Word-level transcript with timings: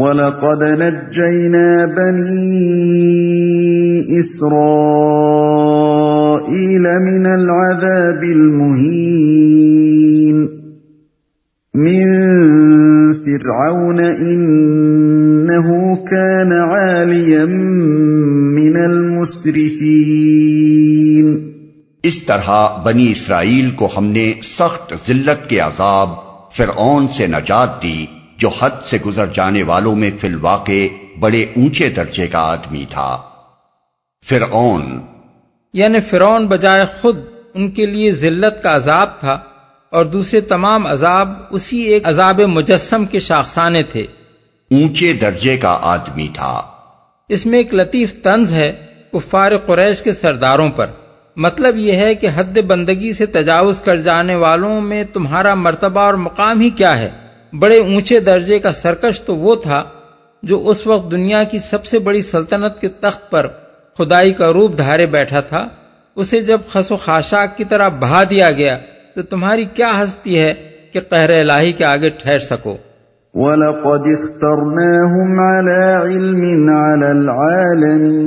وَلَقَدْ 0.00 0.62
نَجَّيْنَا 0.80 1.86
بَنِي 1.96 2.70
إِسْرَائِيلَ 4.20 4.60
مِنَ 7.08 7.26
الْعَذَابِ 7.26 8.22
الْمُهِينِ 8.36 9.56
مِنْ 11.74 12.06
فِرْعَوْنَ 13.12 14.00
إِنَّهُ 14.00 15.68
كَانَ 16.10 16.52
عَالِيًا 16.52 17.44
مِنَ 18.56 18.76
الْمُسْرِفِينَ 18.76 20.00
اس 22.02 22.22
طرح 22.22 22.48
بنی 22.84 23.12
اسرائیل 23.12 23.70
کو 23.76 23.88
ہم 23.96 24.06
نے 24.06 24.24
سخت 24.42 24.94
ذلت 25.08 25.42
کے 25.50 25.58
عذاب 25.58 26.08
فرعون 26.56 27.08
سے 27.08 27.26
نجات 27.26 27.82
دی 27.82 28.06
جو 28.40 28.48
حد 28.48 28.84
سے 28.84 28.98
گزر 29.06 29.26
جانے 29.26 29.62
والوں 29.62 29.96
میں 29.96 30.10
فی 30.20 30.26
الواقع 30.26 30.86
بڑے 31.20 31.42
اونچے 31.42 31.88
درجے 31.88 32.26
کا 32.26 32.38
آدمی 32.38 32.84
تھا۔ 32.90 33.22
فرعون۔ 34.26 35.00
یعنی 35.72 36.00
فرعون 36.00 36.46
بجائے 36.46 36.84
خود 37.00 37.18
ان 37.54 37.70
کے 37.70 37.86
لیے 37.86 38.12
ذلت 38.12 38.62
کا 38.62 38.74
عذاب 38.74 39.20
تھا 39.20 39.38
اور 39.90 40.04
دوسرے 40.04 40.40
تمام 40.40 40.86
عذاب 40.86 41.28
اسی 41.50 41.78
ایک 41.80 42.08
عذاب 42.08 42.40
مجسم 42.40 43.04
کے 43.04 43.20
شاخسانے 43.20 43.82
تھے۔ 43.82 44.02
اونچے 44.70 45.12
درجے 45.12 45.56
کا 45.56 45.78
آدمی 45.82 46.28
تھا۔ 46.34 46.62
اس 47.28 47.46
میں 47.46 47.58
ایک 47.58 47.74
لطیف 47.74 48.22
طنز 48.22 48.52
ہے 48.52 48.86
کفار 49.12 49.52
قریش 49.66 50.02
کے 50.02 50.12
سرداروں 50.12 50.68
پر۔ 50.68 50.86
مطلب 51.36 51.76
یہ 51.76 51.92
ہے 51.92 52.14
کہ 52.14 52.28
حد 52.34 52.58
بندگی 52.58 53.12
سے 53.12 53.26
تجاوز 53.26 53.80
کر 53.80 53.96
جانے 53.96 54.34
والوں 54.34 54.80
میں 54.80 55.04
تمہارا 55.04 55.54
مرتبہ 55.54 56.00
اور 56.00 56.14
مقام 56.14 56.60
ہی 56.60 56.70
کیا 56.70 56.98
ہے۔ 56.98 57.10
بڑے 57.52 57.78
اونچے 57.78 58.20
درجے 58.20 58.58
کا 58.58 58.72
سرکش 58.72 59.20
تو 59.20 59.36
وہ 59.36 59.54
تھا 59.54 59.84
جو 60.42 60.68
اس 60.68 60.86
وقت 60.86 61.10
دنیا 61.10 61.44
کی 61.44 61.58
سب 61.58 61.84
سے 61.84 61.98
بڑی 61.98 62.22
سلطنت 62.22 62.80
کے 62.80 62.88
تخت 62.88 63.30
پر 63.30 63.46
خدائی 63.98 64.32
کا 64.32 64.52
روپ 64.52 64.78
دھارے 64.78 65.06
بیٹھا 65.06 65.40
تھا، 65.40 65.68
اسے 66.16 66.40
جب 66.40 66.60
خس 66.68 66.92
و 66.92 66.96
خاشاک 66.96 67.56
کی 67.56 67.64
طرح 67.64 67.88
بہا 67.88 68.22
دیا 68.30 68.50
گیا 68.50 68.76
تو 69.14 69.22
تمہاری 69.22 69.64
کیا 69.74 69.90
ہستی 70.02 70.38
ہے 70.38 70.52
کہ 70.92 71.00
قہر 71.00 71.30
الہی 71.30 71.72
کے 71.72 71.84
آگے 71.84 72.10
ٹھہر 72.10 72.38
سکو؟ 72.38 72.74
وَلَقَدْ 73.34 74.04
اخْتَرْنَاهُمْ 74.18 75.30
عَلَى 75.40 75.84
عِلْمٍ 76.02 76.42
عَلَى 76.68 77.08
الْعَالَمِينَ 77.10 78.24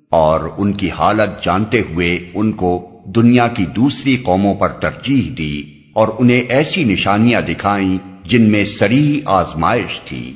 اور 0.10 0.40
ان 0.58 0.74
کی 0.74 0.90
حالت 0.90 1.44
جانتے 1.44 1.80
ہوئے 1.80 2.20
ان 2.34 2.52
کو 2.52 2.90
دنیا 3.06 3.48
کی 3.48 3.66
دوسری 3.66 4.18
قوموں 4.24 4.56
پر 4.56 4.70
ترجیح 4.70 5.36
دی 5.38 5.64
اور 5.94 6.08
انہیں 6.20 6.42
ایسی 6.50 6.84
نشانیاں 6.84 7.42
دکھائیں 7.42 7.98
جن 8.24 8.52
میں 8.52 8.66
سری 8.66 9.22
آزمائش 9.26 10.00
تھی۔ 10.06 10.34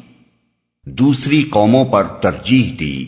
دوسری 0.85 1.43
قوموں 1.49 1.85
پر 1.85 2.03
ترجیح 2.03 2.75
دی۔ 2.79 3.05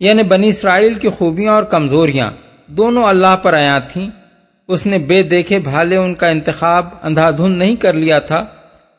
یعنی 0.00 0.22
بنی 0.22 0.48
اسرائیل 0.48 0.94
کی 0.94 1.08
خوبیاں 1.08 1.52
اور 1.52 1.62
کمزوریاں 1.62 2.30
دونوں 2.66 3.04
اللہ 3.04 3.36
پر 3.42 3.54
آیا 3.54 3.78
تھیں۔ 3.78 4.10
اس 4.70 4.86
نے 4.86 4.98
بے 4.98 5.22
دیکھے 5.22 5.58
بھالے 5.58 5.96
ان 5.96 6.14
کا 6.14 6.26
انتخاب 6.26 6.86
اندھا 7.02 7.30
دھند 7.30 7.58
نہیں 7.58 7.76
کر 7.76 7.92
لیا 7.92 8.18
تھا۔ 8.18 8.44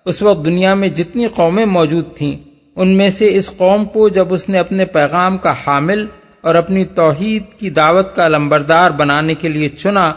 اس 0.06 0.22
وقت 0.22 0.46
دنیا 0.46 0.74
میں 0.74 0.88
جتنی 0.88 1.28
قومیں 1.28 1.66
موجود 1.66 2.06
تھیں، 2.16 2.38
ان 2.76 2.98
میں 2.98 3.10
سے 3.10 3.36
اس 3.36 3.52
قوم 3.58 3.86
کو 3.86 4.10
جب 4.10 4.34
اس 4.34 4.50
نے 4.50 4.60
اپنے 4.60 4.86
پیغام 4.86 5.38
کا 5.38 5.54
حامل 5.68 6.06
اور 6.42 6.56
اپنی 6.56 6.86
توحید 6.86 7.60
کی 7.60 7.70
دعوت 7.70 8.16
کا 8.16 8.28
لمبردار 8.28 8.92
بنانے 8.92 9.34
کے 9.34 9.50
لیے 9.50 9.68
چنا، 9.68 10.14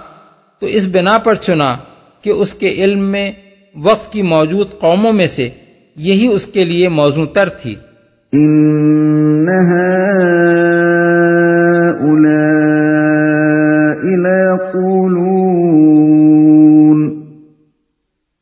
تو 0.59 0.67
اس 0.67 0.89
بنا 0.93 1.19
پر 1.19 1.35
چنا 1.35 1.77
کہ 2.21 2.31
اس 2.31 2.55
کے 2.55 2.69
علم 2.69 3.11
میں 3.11 3.33
وقت 3.83 4.13
کی 4.13 4.23
موجود 4.23 4.79
قوموں 4.81 5.13
میں 5.13 5.27
سے 5.27 5.49
یہی 5.97 6.27
اس 6.27 6.47
کے 6.47 6.65
لیے 6.65 6.89
موضوع 6.89 7.27
تر 7.35 7.49
تھی۔ 7.49 7.75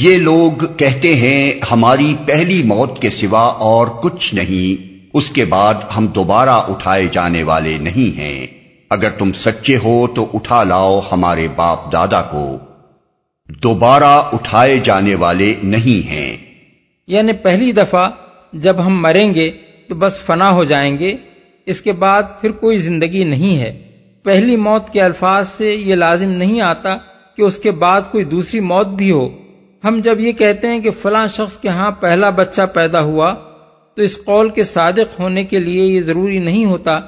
یہ 0.01 0.17
لوگ 0.17 0.51
کہتے 0.77 1.15
ہیں، 1.15 1.53
ہماری 1.73 2.15
پہلی 2.27 2.63
موت 2.65 3.03
کے 3.03 3.11
سوا 3.11 3.41
اور 3.41 3.87
کچھ 4.03 4.35
نہیں، 4.35 4.93
اس 5.15 5.31
کے 5.31 5.45
بعد 5.45 5.75
ہم 5.97 6.07
دوبارہ 6.07 6.49
اٹھائے 6.49 7.09
جانے 7.13 7.43
والے 7.43 7.79
نہیں 7.83 8.19
ہیں۔ 8.19 8.62
اگر 8.93 9.11
تم 9.11 9.33
سچے 9.33 9.77
ہو 9.77 10.07
تو 10.07 10.31
اٹھا 10.35 10.65
لاؤ 10.65 11.01
ہمارے 11.13 11.49
باپ 11.57 11.93
دادا 11.93 12.23
کو۔ 12.23 12.59
دوبارہ 13.49 14.23
اٹھائے 14.33 14.81
جانے 14.85 15.15
والے 15.15 15.55
نہیں 15.63 16.09
ہیں۔ 16.09 16.37
یعنی 17.07 17.33
پہلی 17.33 17.73
دفعہ 17.73 18.11
جب 18.53 18.77
ہم 18.87 19.03
مریں 19.03 19.35
گے 19.35 19.51
تو 19.89 19.95
بس 19.95 20.19
فنا 20.19 20.51
ہو 20.51 20.65
جائیں 20.65 20.99
گے۔ 20.99 21.17
اس 21.67 21.81
کے 21.81 21.93
بعد 21.93 22.23
پھر 22.41 22.53
کوئی 22.53 22.79
زندگی 22.79 23.25
نہیں 23.25 23.59
ہے۔ 23.59 23.83
پہلی 24.25 24.57
موت 24.57 24.91
کے 24.91 25.03
الفاظ 25.03 25.49
سے 25.49 25.75
یہ 25.75 25.95
لازم 25.95 26.31
نہیں 26.31 26.61
آتا 26.61 26.97
کہ 27.37 27.43
اس 27.43 27.57
کے 27.59 27.71
بعد 27.71 28.01
کوئی 28.11 28.25
دوسری 28.25 28.61
موت 28.61 28.89
بھی 28.89 29.11
ہو۔ 29.11 29.29
ہم 29.85 30.01
جب 30.05 30.21
یہ 30.21 30.33
کہتے 30.33 30.69
ہیں 30.69 30.81
کہ 30.81 30.91
فلاں 30.91 31.27
شخص 31.27 31.57
کے 31.57 31.69
ہاں 31.69 31.91
پہلا 31.91 32.31
بچہ 32.31 32.63
پیدا 32.73 33.01
ہوا 33.01 33.35
تو 33.95 34.03
اس 34.03 34.25
قول 34.25 34.49
کے 34.49 34.65
صادق 34.65 35.21
ہونے 35.21 35.45
کے 35.45 35.59
لیے 35.59 35.85
یہ 35.85 36.01
ضروری 36.01 36.39
نہیں 36.39 36.65
ہوتا 36.65 37.01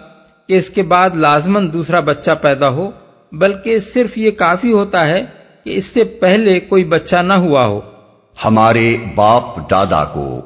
کہ 0.49 0.53
اس 0.53 0.71
کے 0.71 0.83
بعد 0.83 1.11
لازمن 1.15 1.73
دوسرا 1.73 2.01
بچہ 2.01 2.31
پیدا 2.41 2.69
ہو 2.69 2.91
بلکہ 3.33 3.79
صرف 3.79 4.19
یہ 4.19 4.31
کافی 4.31 4.73
ہوتا 4.73 5.09
ہے 5.09 5.25
کہ 5.65 5.71
اس 5.71 5.85
سے 5.85 6.05
پہلے 6.05 6.61
کوئی 6.61 6.85
بچہ 6.85 7.17
نہ 7.17 7.33
ہوا 7.33 7.67
ہو۔ 7.67 7.81
ہمارے 8.45 8.97
باپ 9.15 9.71
دادا 9.71 10.05
کو 10.05 10.41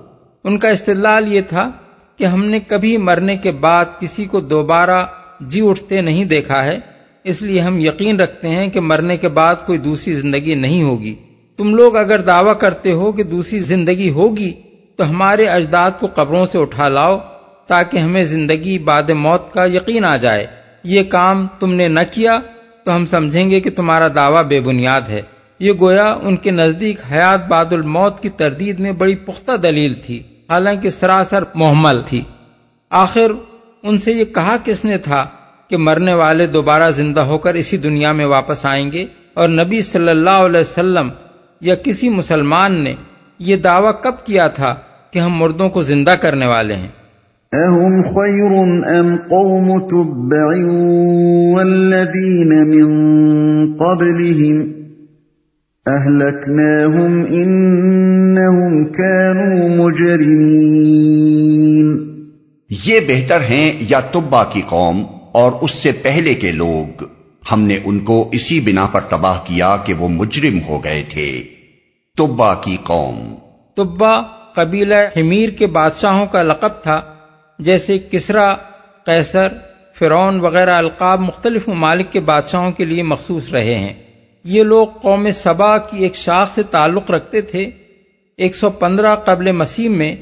ان 0.45 0.59
کا 0.59 0.69
استدلال 0.69 1.33
یہ 1.33 1.41
تھا 1.41 1.71
کہ 2.17 2.25
ہم 2.25 2.45
نے 2.45 2.61
کبھی 2.61 2.97
مرنے 2.97 3.37
کے 3.37 3.51
بعد 3.51 3.85
کسی 4.01 4.25
کو 4.25 4.41
دوبارہ 4.41 5.01
جی 5.41 5.69
اٹھتے 5.69 6.01
نہیں 6.01 6.25
دیکھا 6.25 6.65
ہے 6.65 6.79
اس 7.25 7.43
لیے 7.43 7.61
ہم 7.61 7.79
یقین 7.79 8.21
رکھتے 8.21 8.49
ہیں 8.49 8.69
کہ 8.69 8.81
مرنے 8.81 9.17
کے 9.17 9.29
بعد 9.29 9.55
کوئی 9.67 9.79
دوسری 9.79 10.15
زندگی 10.15 10.55
نہیں 10.55 10.83
ہوگی۔ 10.83 11.15
تم 11.57 11.75
لوگ 11.75 11.97
اگر 11.97 12.21
دعویٰ 12.21 12.59
کرتے 12.59 12.93
ہو 12.93 13.13
کہ 13.13 13.23
دوسری 13.23 13.61
زندگی 13.61 14.11
ہوگی 14.11 14.53
تو 14.97 15.09
ہمارے 15.09 15.47
اجداد 15.47 15.91
کو 16.01 16.09
قبروں 16.15 16.47
سے 16.47 16.59
اٹھا 16.59 16.89
لاؤ۔ 16.89 17.19
تاکہ 17.69 17.99
ہمیں 17.99 18.25
زندگی 18.25 18.79
بعد 18.79 19.11
موت 19.11 19.53
کا 19.53 19.65
یقین 19.65 20.05
آ 20.05 20.17
جائے۔ 20.17 20.47
یہ 20.85 21.03
کام 21.03 21.47
تم 21.61 21.75
نے 21.75 21.89
نہ 21.89 22.01
کیا 22.11 22.39
تو 22.85 22.97
ہم 22.97 23.07
سمجھیں 23.07 23.51
گے 23.51 23.61
کہ 23.61 23.71
تمہارا 23.71 24.09
دعویٰ 24.15 24.45
بے 24.45 24.61
بنیاد 24.61 25.01
ہے۔ 25.09 25.23
یہ 25.59 25.73
گویا 25.81 26.17
ان 26.23 26.37
کے 26.37 26.51
نزدیک 26.51 27.01
حیات 27.13 27.49
بعد 27.49 27.73
الموت 27.73 28.23
کی 28.23 28.29
تردید 28.29 28.81
میں 28.81 28.93
بڑی 28.93 29.15
پختہ 29.15 29.57
دلیل 29.57 29.95
تھی، 29.95 30.23
حالانکہ 30.49 30.91
سراسر 30.91 31.45
محمل 31.55 32.01
تھی۔ 32.07 32.23
آخر 32.91 33.33
ان 33.83 33.99
سے 33.99 34.13
یہ 34.13 34.25
کہا 34.25 34.57
کس 34.65 34.85
نے 34.85 34.99
تھا 34.99 35.27
کہ 35.69 35.77
مرنے 35.77 36.15
والے 36.15 36.47
دوبارہ 36.47 36.91
زندہ 36.91 37.21
ہو 37.21 37.39
کر 37.39 37.55
اسی 37.55 37.77
دنیا 37.77 38.13
میں 38.13 38.27
واپس 38.27 38.67
آئیں 38.67 38.93
گے 38.93 39.07
اور 39.35 39.49
نبی 39.49 39.83
صلی 39.83 40.09
اللہ 40.09 40.31
علیہ 40.31 40.61
وسلم 40.61 41.09
یا 41.61 41.75
کسی 41.75 42.09
مسلمان 42.09 42.85
نے 42.85 42.95
یہ 43.39 43.57
دعویٰ 43.57 43.93
کب 44.01 44.27
کیا 44.27 44.49
تھا 44.49 44.75
کہ 45.11 45.19
ہم 45.19 45.35
مردوں 45.35 45.69
کو 45.69 45.83
زندہ 45.83 46.11
کرنے 46.11 46.47
والے 46.47 46.75
ہیں؟ 46.75 46.89
اہم 47.53 48.03
خیر 48.03 48.53
ام 48.97 49.17
قوم 49.17 49.79
تبع 49.79 50.47
والذین 51.57 52.49
من 52.49 52.87
قبلهم 53.73 54.73
اہلکناہم 55.87 57.21
انہم 57.29 58.85
كانوا 58.85 59.69
مجرمین 59.69 60.69
یہ 62.87 63.01
بہتر 63.09 63.41
ہیں 63.41 63.73
یا 63.89 64.01
تبا 64.01 64.45
کی 64.45 64.63
قوم 64.67 65.03
اور 65.33 65.53
اس 65.61 65.71
سے 65.71 65.93
پہلے 66.03 66.35
کے 66.35 66.53
لوگ۔ 66.53 67.03
ہم 67.53 67.63
نے 67.63 67.79
ان 67.85 67.99
کو 67.99 68.29
اسی 68.33 68.61
بنا 68.61 68.87
پر 68.93 69.01
تباہ 69.01 69.39
کیا 69.45 69.77
کہ 69.85 69.95
وہ 69.95 70.09
مجرم 70.09 70.59
ہو 70.69 70.85
گئے 70.85 71.03
تھے۔ 71.09 71.43
تبا 72.17 72.55
کی 72.55 72.77
قوم۔ 72.83 73.35
تبا 73.77 74.23
قبیلہ 74.55 74.95
حمیر 75.17 75.49
کے 75.49 75.67
بادشاہوں 75.67 76.27
کا 76.27 76.43
لقب 76.43 76.83
تھا۔ 76.83 77.01
جیسے 77.59 77.99
کسرا، 78.11 78.55
قیصر، 79.05 79.49
فرعون 79.95 80.41
وغیرہ 80.41 80.75
القاب 80.75 81.21
مختلف 81.21 81.69
ممالک 81.69 82.13
کے 82.13 82.21
بادشاہوں 82.21 82.71
کے 82.71 82.85
لیے 82.85 83.03
مخصوص 83.03 83.53
رہے 83.53 83.75
ہیں۔ 83.75 83.95
یہ 84.45 84.63
لوگ 84.63 84.87
قوم 84.87 85.31
سبا 85.31 85.79
کی 85.79 86.03
ایک 86.03 86.17
شاخ 86.17 86.51
سے 86.51 86.63
تعلق 86.63 87.11
رکھتے 87.11 87.41
تھے۔ 87.41 87.71
ایک 88.37 88.55
سو 88.55 88.71
پندرہ 88.71 89.17
قبل 89.17 89.53
مسیح 89.53 89.89
میں 89.89 90.17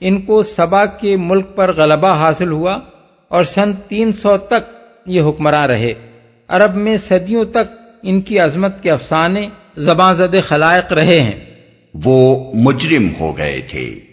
ان 0.00 0.20
کو 0.20 0.42
سبا 0.42 0.86
کے 0.86 1.16
ملک 1.16 1.46
پر 1.54 1.72
غلبہ 1.72 2.14
حاصل 2.14 2.50
ہوا 2.50 2.78
اور 3.28 3.44
سن 3.44 3.72
تین 3.88 4.12
سو 4.12 4.36
تک 4.36 4.74
یہ 5.06 5.20
حکمراں 5.20 5.68
رہے۔ 5.68 5.94
عرب 6.48 6.74
میں 6.74 6.96
صدیوں 6.96 7.44
تک 7.44 7.82
ان 8.02 8.20
کی 8.20 8.38
عظمت 8.38 8.82
کے 8.82 8.90
افسانے 8.90 9.48
زباں 9.76 10.12
زد 10.12 10.34
خلائق 10.44 10.92
رہے 10.92 11.20
ہیں۔ 11.20 11.40
وہ 12.04 12.50
مجرم 12.54 13.08
ہو 13.20 13.36
گئے 13.36 13.60
تھے۔ 13.70 14.11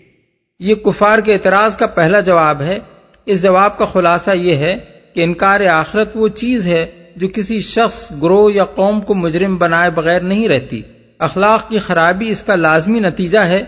یہ 0.60 0.76
کفار 0.76 1.20
کے 1.20 1.34
اعتراض 1.34 1.78
کا 1.78 1.88
پہلا 1.88 2.20
جواب 2.20 2.62
ہے۔ 2.62 2.80
اس 3.26 3.44
جواب 3.44 3.78
کا 3.78 3.86
خلاصہ 3.86 4.32
یہ 4.32 4.56
ہے 4.56 4.76
کہ 5.14 5.24
انکار 5.24 5.62
آخرت 5.62 6.12
وہ 6.16 6.28
چیز 6.28 6.68
ہے 6.68 6.86
جو 7.16 7.28
کسی 7.34 7.62
شخص، 7.62 8.12
گروہ 8.24 8.52
یا 8.52 8.66
قوم 8.66 9.02
کو 9.02 9.16
مجرم 9.16 9.58
بنائے 9.58 9.90
بغیر 9.90 10.20
نہیں 10.20 10.48
رہتی۔ 10.48 10.82
اخلاق 11.20 11.70
کی 11.70 11.78
خرابی 11.78 12.30
اس 12.30 12.44
کا 12.44 12.56
لازمی 12.56 13.00
نتیجہ 13.00 13.40
ہے 13.40 13.64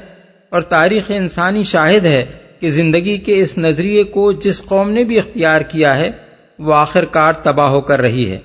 اور 0.49 0.61
تاریخ 0.61 1.03
انسانی 1.07 1.63
شاہد 1.63 2.05
ہے 2.05 2.25
کہ 2.59 2.69
زندگی 2.69 3.17
کے 3.17 3.39
اس 3.39 3.57
نظریے 3.57 4.03
کو 4.03 4.31
جس 4.31 4.63
قوم 4.65 4.89
نے 4.89 5.03
بھی 5.03 5.17
اختیار 5.17 5.61
کیا 5.61 5.97
ہے، 5.97 6.11
وہ 6.59 6.73
آخر 6.73 7.05
کار 7.05 7.33
تباہ 7.33 7.69
ہو 7.69 7.81
کر 7.81 8.01
رہی 8.01 8.31
ہے۔ 8.31 8.37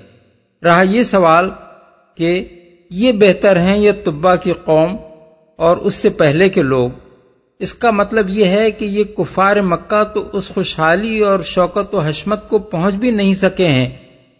رہا 0.63 0.81
یہ 0.81 1.03
سوال 1.03 1.49
کہ 2.15 2.47
یہ 2.89 3.11
بہتر 3.11 3.59
ہیں 3.59 3.77
یہ 3.77 3.91
طبا 4.05 4.35
کی 4.35 4.53
قوم 4.65 4.97
اور 5.55 5.77
اس 5.77 5.93
سے 5.93 6.09
پہلے 6.09 6.49
کے 6.49 6.61
لوگ؟ 6.61 6.89
اس 7.59 7.73
کا 7.73 7.91
مطلب 7.91 8.29
یہ 8.29 8.45
ہے 8.45 8.71
کہ 8.71 8.85
یہ 8.85 9.03
کفار 9.03 9.55
مکہ 9.55 10.03
تو 10.03 10.29
اس 10.33 10.49
خوشحالی 10.49 11.19
اور 11.19 11.39
شوکت 11.39 11.95
و 11.95 11.99
حشمت 11.99 12.49
کو 12.49 12.59
پہنچ 12.59 12.93
بھی 12.93 13.11
نہیں 13.11 13.33
سکے 13.33 13.67
ہیں 13.67 13.89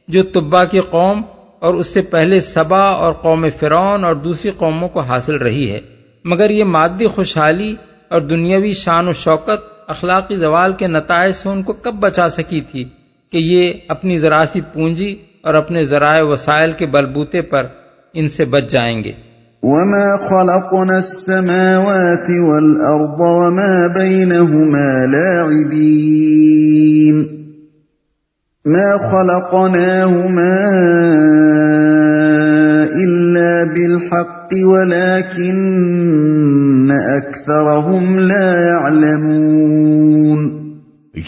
جو 0.08 0.24
طبا 0.24 0.66
کی 0.66 0.80
قوم 0.80 1.22
اور 1.60 1.74
اس 1.74 1.88
سے 1.88 2.02
پہلے 2.02 2.40
سبا 2.40 2.82
اور 2.82 3.14
قوم 3.14 3.46
فرون 3.60 4.04
اور 4.04 4.16
دوسری 4.16 4.52
قوموں 4.58 4.90
کو 4.90 5.00
حاصل 5.00 5.36
رہی 5.36 5.72
ہے۔ 5.72 5.80
مگر 6.26 6.50
یہ 6.50 6.64
مادی 6.64 7.08
خوشحالی 7.08 7.76
اور 8.10 8.22
دنیاوی 8.22 8.74
شان 8.74 9.08
و 9.08 9.14
شوکت، 9.14 9.90
اخلاقی 9.90 10.36
زوال 10.36 10.74
کے 10.74 10.88
نتائج 10.88 11.36
سے 11.36 11.50
ان 11.50 11.64
کو 11.64 11.74
کب 11.74 11.94
بچا 11.94 12.30
سکی 12.30 12.62
تھی 12.62 12.84
کہ 13.32 13.38
یہ 13.38 13.74
اپنی 13.88 14.18
ذراثی 14.18 14.62
پونجی 14.74 15.16
اور 15.42 15.54
اپنے 15.54 15.86
ذرائع 15.86 16.24
وسائل 16.24 16.72
کے 16.72 16.86
بلبوتے 16.86 17.42
پر 17.42 17.66
ان 18.14 18.30
سے 18.30 18.46
بچ 18.46 18.64
جائیں 18.70 19.04
گے۔ 19.04 19.12
وما 19.64 20.18
خلقنا 20.18 20.98
السماوات 20.98 22.30
والأرض 22.30 23.20
وما 23.20 23.88
بينهما 23.96 25.06
لاعبين 25.06 26.68
ما 28.66 28.98
خلقناهما 28.98 30.56
إلا 33.06 33.74
بالحق 33.74 34.54
ولكن 34.54 35.58
أكثرهم 36.92 38.20
لا 38.20 38.50
يعلمون 38.72 40.48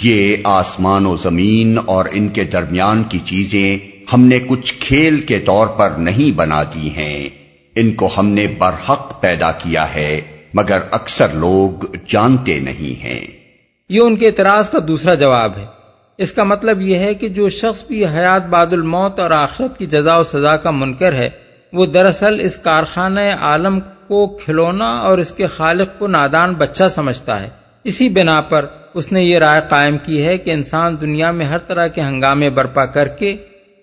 یہ 0.04 0.36
آسمان 0.44 1.06
و 1.06 1.16
زمین 1.16 1.78
اور 1.86 2.06
ان 2.12 2.28
کے 2.28 2.44
درمیان 2.44 3.04
کی 3.04 3.20
چیزیں 3.26 3.78
ہم 4.14 4.26
نے 4.26 4.40
کچھ 4.48 4.74
کھیل 4.80 5.22
کے 5.22 5.40
طور 5.40 5.68
پر 5.68 5.90
نہیں 5.98 6.38
بنا 6.38 6.64
دی 6.64 6.90
ہیں۔ 6.90 7.39
ان 7.76 7.92
کو 7.92 8.10
ہم 8.18 8.28
نے 8.28 8.48
برحق 8.48 9.22
پیدا 9.22 9.52
کیا 9.52 9.96
ہے، 9.96 10.22
مگر 10.54 10.78
اکثر 10.92 11.28
لوگ 11.34 11.86
جانتے 12.08 12.60
نہیں 12.60 13.04
ہیں۔ 13.04 13.28
یہ 13.90 14.00
ان 14.00 14.16
کے 14.16 14.28
اعتراض 14.28 14.70
کا 14.70 14.78
دوسرا 14.88 15.14
جواب 15.14 15.52
ہے۔ 15.58 15.66
اس 16.18 16.32
کا 16.32 16.44
مطلب 16.44 16.82
یہ 16.82 16.96
ہے 16.96 17.14
کہ 17.14 17.28
جو 17.28 17.50
شخص 17.50 17.84
بھی 17.88 18.06
حیات 18.06 18.46
بعد 18.46 18.74
الموت 18.74 19.20
اور 19.20 19.32
آخرت 19.32 19.78
کی 19.78 19.86
جزا 19.86 20.18
و 20.18 20.24
سزا 20.24 20.58
کا 20.58 20.72
منکر 20.72 21.14
ہے، 21.14 21.30
وہ 21.74 21.86
دراصل 21.86 22.40
اس 22.40 22.58
کارخانہ 22.58 23.20
عالم 23.42 23.80
کو 23.80 24.28
کھلونا 24.28 24.86
اور 24.86 25.18
اس 25.18 25.32
کے 25.32 25.48
خالق 25.48 26.00
کو 26.00 26.08
نادان 26.08 26.54
بچہ 26.54 26.84
سمجھتا 26.90 27.42
ہے۔ 27.42 27.50
اسی 27.84 28.10
بنا 28.10 28.42
پر 28.42 28.66
اس 28.94 29.12
نے 29.12 29.24
یہ 29.24 29.38
رائے 29.38 29.62
قائم 29.70 29.98
کی 30.04 30.26
ہے 30.26 30.38
کہ 30.38 30.52
انسان 30.52 31.02
دنیا 31.02 31.32
میں 31.32 31.46
ہر 31.46 31.58
طرح 31.58 31.88
کے 31.88 32.02
ہنگامے 32.02 32.50
برپا 32.50 32.86
کر 32.86 33.08
کے 33.08 33.38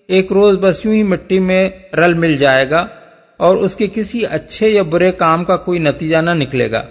ایک 0.07 0.31
روز 0.31 0.57
بس 0.61 0.85
یوں 0.85 0.93
ہی 0.93 1.03
مٹی 1.03 1.39
میں 1.39 1.69
رل 1.93 2.13
مل 2.13 2.37
جائے 2.37 2.69
گا۔ 2.69 2.87
اور 3.37 3.57
اس 3.57 3.75
کے 3.75 3.87
کسی 3.93 4.25
اچھے 4.25 4.69
یا 4.69 4.81
برے 4.81 5.11
کام 5.11 5.45
کا 5.45 5.57
کوئی 5.57 5.79
نتیجہ 5.79 6.17
نہ 6.17 6.29
نکلے 6.29 6.71
گا۔ 6.71 6.85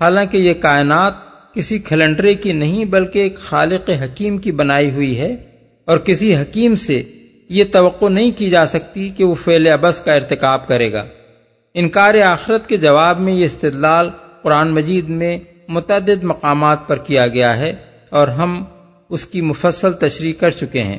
حالانکہ 0.00 0.36
یہ 0.36 0.54
کائنات 0.54 1.12
کسی 1.54 1.78
کھلنڈرے 1.78 2.34
کی 2.34 2.52
نہیں 2.52 2.84
بلکہ 2.84 3.18
ایک 3.18 3.38
خالق 3.38 3.90
حکیم 3.90 4.38
کی 4.38 4.52
بنائی 4.52 4.90
ہوئی 4.90 5.20
ہے 5.20 5.36
اور 5.84 5.98
کسی 5.98 6.36
حکیم 6.36 6.74
سے 6.74 7.02
یہ 7.48 7.64
توقع 7.72 8.08
نہیں 8.08 8.30
کی 8.36 8.50
جا 8.50 8.66
سکتی 8.66 9.08
کہ 9.08 9.24
وہ 9.24 9.34
فعل 9.34 9.66
ابس 9.66 10.00
کا 10.00 10.14
ارتکاب 10.14 10.68
کرے 10.68 10.92
گا۔ 10.92 11.06
انکار 11.74 12.14
آخرت 12.14 12.66
کے 12.66 12.76
جواب 12.76 13.20
میں 13.20 13.32
یہ 13.32 13.44
استدلال 13.44 14.10
قرآن 14.42 14.70
مجید 14.70 15.08
میں 15.08 15.38
متعدد 15.68 16.24
مقامات 16.24 16.78
پر 16.86 16.96
کیا 16.96 17.26
گیا 17.26 17.56
ہے 17.56 17.74
اور 18.10 18.28
ہم 18.28 18.64
اس 19.08 19.26
کی 19.26 19.40
مفصل 19.40 19.92
تشریح 19.92 20.32
کر 20.40 20.50
چکے 20.50 20.82
ہیں۔ 20.82 20.98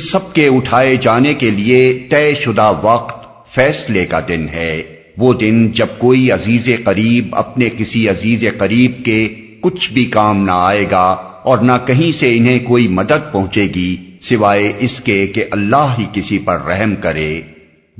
سب 0.00 0.32
کے 0.34 0.48
اٹھائے 0.48 0.96
جانے 0.96 1.34
کے 1.34 1.50
لیے 1.50 2.06
طے 2.10 2.34
شدہ 2.34 2.72
وقت، 2.82 3.48
فیصلے 3.54 4.06
کا 4.06 4.20
دن 4.28 4.46
ہے۔ 4.48 4.82
وہ 5.18 5.32
دن 5.32 5.72
جب 5.72 5.86
کوئی 5.98 6.30
عزیز 6.30 6.68
قریب 6.84 7.36
اپنے 7.36 7.68
کسی 7.78 8.08
عزیز 8.08 8.44
قریب 8.58 9.04
کے 9.04 9.28
کچھ 9.60 9.92
بھی 9.92 10.04
کام 10.04 10.44
نہ 10.44 10.50
آئے 10.54 10.84
گا 10.90 11.16
اور 11.42 11.58
نہ 11.58 11.72
کہیں 11.86 12.18
سے 12.18 12.36
انہیں 12.36 12.58
کوئی 12.58 12.88
مدد 12.88 13.32
پہنچے 13.32 13.66
گی، 13.74 13.96
سوائے 14.20 14.72
اس 14.78 15.00
کے 15.00 15.26
کہ 15.26 15.44
اللہ 15.50 15.94
ہی 15.98 16.04
کسی 16.12 16.38
پر 16.38 16.60
رحم 16.60 16.94
کرے۔ 16.96 17.40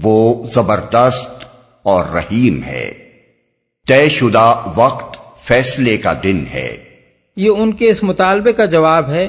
وہ 0.02 0.46
زبردست 0.54 1.44
اور 1.82 2.04
رحیم 2.04 2.62
ہے۔ 2.62 2.92
طے 3.88 4.08
شدہ 4.08 4.72
وقت، 4.76 5.18
فیصلے 5.46 5.96
کا 5.96 6.12
دن 6.22 6.44
ہے۔ 6.54 6.76
یہ 7.36 7.48
ان 7.48 7.72
کے 7.72 7.88
اس 7.88 8.02
مطالبے 8.02 8.52
کا 8.52 8.64
جواب 8.64 9.10
ہے 9.10 9.28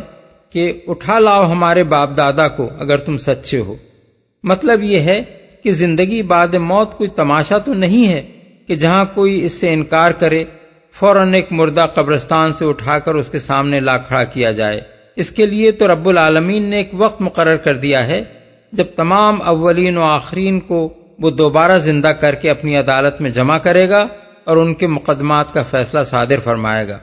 کہ 0.51 0.73
اٹھا 0.87 1.19
لاؤ 1.19 1.51
ہمارے 1.51 1.83
باپ 1.83 2.09
دادا 2.17 2.47
کو 2.47 2.69
اگر 2.79 2.97
تم 2.97 3.17
سچے 3.17 3.59
ہو۔ 3.59 3.75
مطلب 4.43 4.83
یہ 4.83 4.99
ہے 4.99 5.23
کہ 5.63 5.71
زندگی 5.71 6.21
بعد 6.21 6.53
موت 6.53 6.97
کوئی 6.97 7.09
تماشا 7.09 7.57
تو 7.57 7.73
نہیں 7.73 8.07
ہے 8.07 8.31
کہ 8.67 8.75
جہاں 8.75 9.05
کوئی 9.13 9.45
اس 9.45 9.51
سے 9.51 9.73
انکار 9.73 10.11
کرے، 10.11 10.43
فوراً 10.91 11.33
ایک 11.33 11.51
مردہ 11.51 11.85
قبرستان 11.93 12.53
سے 12.53 12.65
اٹھا 12.65 12.99
کر 12.99 13.15
اس 13.15 13.29
کے 13.29 13.39
سامنے 13.39 13.79
لا 13.79 13.97
کھڑا 13.97 14.23
کیا 14.23 14.51
جائے۔ 14.51 14.81
اس 15.15 15.31
کے 15.31 15.45
لیے 15.45 15.71
تو 15.71 15.87
رب 15.87 16.09
العالمین 16.09 16.63
نے 16.63 16.77
ایک 16.77 16.89
وقت 16.93 17.21
مقرر 17.21 17.57
کر 17.57 17.75
دیا 17.75 18.07
ہے 18.07 18.23
جب 18.71 18.85
تمام 18.95 19.41
اولین 19.41 19.97
و 19.97 20.03
آخرین 20.03 20.59
کو 20.59 20.93
وہ 21.19 21.29
دوبارہ 21.29 21.77
زندہ 21.77 22.07
کر 22.07 22.35
کے 22.35 22.49
اپنی 22.49 22.75
عدالت 22.75 23.21
میں 23.21 23.29
جمع 23.29 23.57
کرے 23.57 23.89
گا 23.89 24.07
اور 24.43 24.57
ان 24.57 24.73
کے 24.73 24.87
مقدمات 24.87 25.53
کا 25.53 25.61
فیصلہ 25.61 26.03
صادر 26.03 26.39
فرمائے 26.43 26.87
گا۔ 26.87 26.97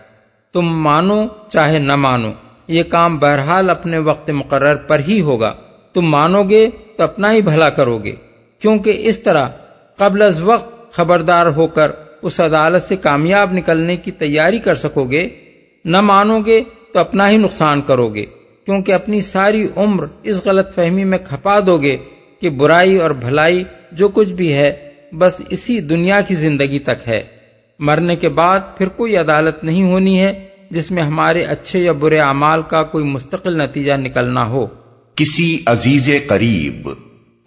تم 0.52 0.82
مانو 0.82 1.26
چاہے 1.48 1.78
نہ 1.78 1.96
مانو۔ 1.96 2.30
یہ 2.68 2.82
کام 2.82 3.18
بہرحال 3.18 3.70
اپنے 3.70 3.98
وقت 3.98 4.30
مقرر 4.30 4.74
پر 4.76 5.00
ہی 5.08 5.20
ہوگا۔ 5.20 5.54
تم 5.92 6.02
مانو 6.02 6.42
گے 6.42 6.70
تو 6.96 7.02
اپنا 7.02 7.32
ہی 7.32 7.42
بھلا 7.42 7.70
کرو 7.70 7.98
گے۔ 7.98 8.12
کیونکہ 8.58 8.96
اس 8.96 9.18
طرح 9.18 9.48
قبل 9.96 10.22
از 10.22 10.40
وقت 10.42 10.92
خبردار 10.92 11.46
ہو 11.46 11.66
کر 11.66 11.90
اس 12.22 12.40
عدالت 12.40 12.82
سے 12.82 12.96
کامیاب 12.96 13.52
نکلنے 13.52 13.96
کی 13.96 14.10
تیاری 14.10 14.58
کر 14.58 14.74
سکو 14.74 15.04
گے، 15.04 15.28
نہ 15.84 16.00
مانو 16.00 16.40
گے 16.46 16.62
تو 16.92 16.98
اپنا 16.98 17.30
ہی 17.30 17.36
نقصان 17.36 17.80
کرو 17.80 18.08
گے۔ 18.08 18.26
کیونکہ 18.64 18.92
اپنی 18.92 19.20
ساری 19.20 19.66
عمر 19.76 20.06
اس 20.22 20.46
غلط 20.46 20.74
فہمی 20.74 21.04
میں 21.04 21.18
کھپا 21.18 21.58
دو 21.66 21.78
گے 21.78 21.96
کہ 22.40 22.50
برائی 22.50 22.96
اور 22.96 23.10
بھلائی 23.10 23.64
جو 23.92 24.08
کچھ 24.08 24.32
بھی 24.32 24.52
ہے 24.52 24.90
بس 25.12 25.40
اسی 25.50 25.80
دنیا 25.80 26.20
کی 26.20 26.34
زندگی 26.34 26.78
تک 26.78 27.08
ہے۔ 27.08 27.24
مرنے 27.78 28.16
کے 28.16 28.28
بعد 28.28 28.60
پھر 28.78 28.88
کوئی 28.88 29.16
عدالت 29.16 29.64
نہیں 29.64 29.82
ہونی 29.82 30.20
ہے۔ 30.20 30.47
جس 30.70 30.90
میں 30.90 31.02
ہمارے 31.02 31.44
اچھے 31.44 31.78
یا 31.78 31.92
برے 31.92 32.18
اعمال 32.18 32.62
کا 32.62 32.82
کوئی 32.82 33.04
مستقل 33.04 33.62
نتیجہ 33.62 33.92
نکلنا 33.92 34.46
ہو۔ 34.46 34.66
کسی 35.14 35.62
عزیز 35.66 36.10
قریب۔ 36.28 36.88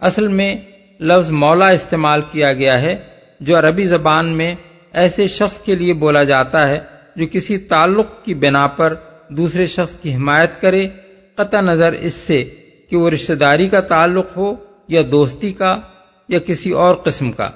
اصل 0.00 0.28
میں 0.28 0.56
لفظ 1.00 1.30
مولا 1.30 1.68
استعمال 1.68 2.20
کیا 2.32 2.52
گیا 2.52 2.80
ہے 2.80 2.96
جو 3.40 3.58
عربی 3.58 3.84
زبان 3.84 4.36
میں 4.36 4.54
ایسے 4.92 5.28
شخص 5.28 5.58
کے 5.58 5.74
لیے 5.74 5.92
بولا 5.92 6.22
جاتا 6.22 6.68
ہے 6.68 6.78
جو 7.16 7.26
کسی 7.32 7.58
تعلق 7.58 8.06
کی 8.24 8.34
بنا 8.34 8.66
پر 8.66 8.94
دوسرے 9.28 9.66
شخص 9.66 9.96
کی 9.96 10.14
حمایت 10.14 10.60
کرے 10.60 10.88
قطع 11.34 11.60
نظر 11.60 11.92
اس 11.92 12.14
سے 12.14 12.44
کہ 12.90 12.96
وہ 12.96 13.10
رشتہ 13.10 13.32
داری 13.32 13.68
کا 13.68 13.80
تعلق 13.80 14.36
ہو 14.36 14.54
یا 14.88 15.02
دوستی 15.10 15.52
کا 15.52 15.80
یا 16.28 16.38
کسی 16.38 16.70
اور 16.70 16.94
قسم 16.94 17.32
کا۔ 17.32 17.50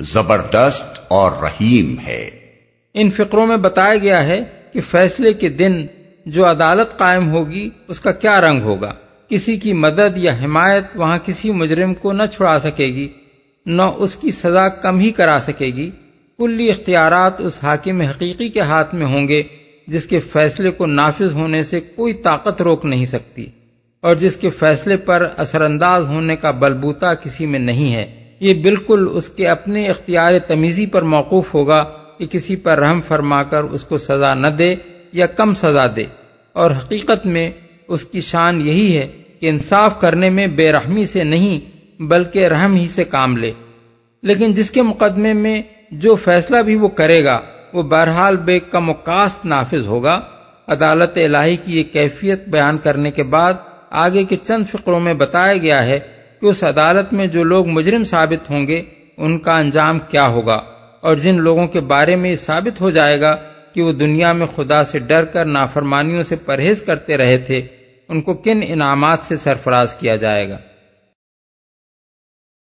زبردست 0.00 1.00
اور 1.08 1.32
رحیم 1.42 1.94
ہے۔ 2.06 2.30
ان 2.94 3.10
فقروں 3.10 3.46
میں 3.46 3.56
بتایا 3.56 3.96
گیا 3.96 4.26
ہے 4.26 4.61
کہ 4.74 4.80
فیصلے 4.80 5.32
کے 5.32 5.48
دن 5.48 5.86
جو 6.26 6.50
عدالت 6.50 6.96
قائم 6.98 7.30
ہوگی، 7.30 7.68
اس 7.88 8.00
کا 8.00 8.12
کیا 8.12 8.40
رنگ 8.40 8.62
ہوگا؟ 8.62 8.92
کسی 9.28 9.56
کی 9.56 9.72
مدد 9.72 10.18
یا 10.18 10.32
حمایت 10.44 10.84
وہاں 10.94 11.18
کسی 11.24 11.50
مجرم 11.50 11.94
کو 11.94 12.12
نہ 12.12 12.22
چھڑا 12.32 12.58
سکے 12.58 12.86
گی، 12.86 13.08
نہ 13.66 13.82
اس 13.82 14.16
کی 14.16 14.30
سزا 14.30 14.68
کم 14.68 14.98
ہی 14.98 15.10
کرا 15.10 15.38
سکے 15.40 15.66
گی۔ 15.66 15.90
کلی 16.38 16.68
اختیارات 16.70 17.40
اس 17.40 17.58
حاکم 17.62 18.00
حقیقی 18.00 18.48
کے 18.48 18.60
ہاتھ 18.60 18.94
میں 18.94 19.06
ہوں 19.06 19.28
گے، 19.28 19.42
جس 19.86 20.06
کے 20.06 20.18
فیصلے 20.18 20.70
کو 20.70 20.86
نافذ 20.86 21.32
ہونے 21.32 21.62
سے 21.62 21.80
کوئی 21.80 22.12
طاقت 22.14 22.62
روک 22.62 22.84
نہیں 22.84 23.06
سکتی، 23.06 23.46
اور 24.00 24.14
جس 24.14 24.36
کے 24.36 24.50
فیصلے 24.50 24.96
پر 24.96 25.26
اثر 25.36 25.62
انداز 25.62 26.08
ہونے 26.08 26.36
کا 26.36 26.50
بلبوتا 26.50 27.14
کسی 27.14 27.46
میں 27.46 27.58
نہیں 27.58 27.94
ہے۔ 27.94 28.06
یہ 28.40 28.54
بالکل 28.54 29.08
اس 29.12 29.28
کے 29.28 29.48
اپنے 29.48 29.86
اختیار 29.88 30.38
تمیزی 30.46 30.86
پر 30.86 31.02
موقوف 31.02 31.54
ہوگا۔ 31.54 31.82
کہ 32.18 32.26
کسی 32.26 32.56
پر 32.56 32.78
رحم 32.78 33.00
فرما 33.00 33.42
کر 33.42 33.62
اس 33.62 33.84
کو 33.84 33.98
سزا 33.98 34.34
نہ 34.34 34.46
دے 34.46 34.74
یا 35.12 35.26
کم 35.26 35.54
سزا 35.54 35.86
دے۔ 35.96 36.04
اور 36.52 36.70
حقیقت 36.70 37.26
میں 37.26 37.50
اس 37.88 38.04
کی 38.04 38.20
شان 38.20 38.60
یہی 38.60 38.96
ہے 38.96 39.08
کہ 39.40 39.48
انصاف 39.48 40.00
کرنے 40.00 40.30
میں 40.30 40.46
بے 40.46 40.72
رحمی 40.72 41.06
سے 41.06 41.24
نہیں 41.24 41.60
بلکہ 42.02 42.46
رحم 42.46 42.74
ہی 42.74 42.86
سے 42.86 43.04
کام 43.04 43.36
لے۔ 43.36 43.52
لیکن 44.22 44.54
جس 44.54 44.70
کے 44.70 44.82
مقدمے 44.82 45.32
میں 45.32 45.62
جو 45.90 46.14
فیصلہ 46.14 46.62
بھی 46.62 46.74
وہ 46.74 46.88
کرے 46.88 47.24
گا، 47.24 47.40
وہ 47.72 47.82
بہرحال 47.82 48.36
بے 48.36 48.58
کم 48.58 48.90
و 48.90 48.94
کاسٹ 48.94 49.46
نافذ 49.46 49.86
ہوگا۔ 49.86 50.20
عدالت 50.68 51.18
الہی 51.18 51.56
کی 51.56 51.78
یہ 51.78 51.82
کیفیت 51.92 52.48
بیان 52.48 52.78
کرنے 52.78 53.10
کے 53.10 53.22
بعد 53.22 53.52
آگے 53.90 54.24
کے 54.24 54.36
چند 54.42 54.64
فقروں 54.70 55.00
میں 55.00 55.14
بتایا 55.14 55.56
گیا 55.56 55.84
ہے 55.84 56.00
کہ 56.40 56.46
اس 56.46 56.64
عدالت 56.64 57.12
میں 57.12 57.26
جو 57.26 57.44
لوگ 57.44 57.66
مجرم 57.66 58.04
ثابت 58.04 58.50
ہوں 58.50 58.66
گے، 58.66 58.82
ان 59.16 59.38
کا 59.38 59.56
انجام 59.56 59.98
کیا 59.98 60.26
ہوگا۔ 60.26 60.62
اور 61.02 61.16
جن 61.16 61.40
لوگوں 61.40 61.66
کے 61.66 61.80
بارے 61.80 62.16
میں 62.16 62.30
یہ 62.30 62.36
ثابت 62.36 62.80
ہو 62.80 62.90
جائے 62.90 63.20
گا 63.20 63.36
کہ 63.74 63.82
وہ 63.82 63.92
دنیا 63.92 64.32
میں 64.32 64.46
خدا 64.46 64.84
سے 64.84 64.98
ڈر 64.98 65.24
کر 65.24 65.44
نافرمانیوں 65.44 66.22
سے 66.22 66.36
پرہیز 66.36 66.82
کرتے 66.82 67.16
رہے 67.16 67.38
تھے، 67.38 67.62
ان 68.08 68.20
کو 68.20 68.34
کن 68.34 68.60
انعامات 68.66 69.18
سے 69.22 69.36
سرفراز 69.36 69.94
کیا 69.94 70.16
جائے 70.16 70.48
گا؟ 70.48 70.58